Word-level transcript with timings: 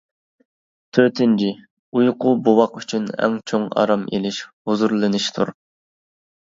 تۆتىنچى، 0.97 1.51
ئۇيقۇ 1.99 2.33
بوۋاق 2.49 2.81
ئۈچۈن 2.81 3.07
ئەڭ 3.21 3.39
چوڭ 3.53 3.69
ئارام 3.83 4.09
ئېلىش، 4.13 4.45
ھۇزۇرلىنىشتۇر. 4.73 5.59